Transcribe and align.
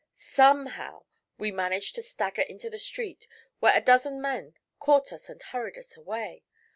Somehow 0.17 1.03
we 1.37 1.51
managed 1.51 1.93
to 1.93 2.01
stagger 2.01 2.41
into 2.41 2.71
the 2.71 2.79
street, 2.79 3.27
where 3.59 3.77
a 3.77 3.81
dozen 3.81 4.19
men 4.19 4.55
caught 4.79 5.13
us 5.13 5.29
and 5.29 5.39
hurried 5.43 5.77
us 5.77 5.95
away. 5.95 6.43